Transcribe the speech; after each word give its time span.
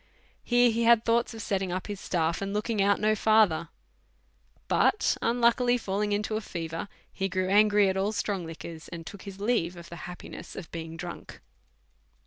Here 0.43 0.71
he 0.71 0.81
had 0.81 1.05
thoughts 1.05 1.35
of 1.35 1.43
setting 1.43 1.71
up 1.71 1.85
his 1.85 1.99
staff, 1.99 2.41
and 2.41 2.55
look 2.55 2.71
ing 2.71 2.81
out 2.81 2.99
no 2.99 3.13
further; 3.13 3.69
but 4.67 5.15
unluckily 5.21 5.77
falling 5.77 6.11
into 6.11 6.35
a 6.37 6.41
fever, 6.41 6.87
he 7.13 7.29
grew 7.29 7.49
angry 7.49 7.87
at 7.87 7.95
all 7.95 8.11
strong 8.11 8.43
liquors, 8.43 8.87
and 8.87 9.05
took 9.05 9.21
his 9.21 9.39
leave 9.39 9.75
of 9.77 9.89
the 9.89 9.95
happiness 10.09 10.55
of 10.55 10.71
being 10.71 10.97
drunk. 10.97 11.39